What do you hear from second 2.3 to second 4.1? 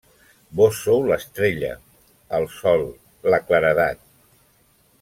el sol, la claredat…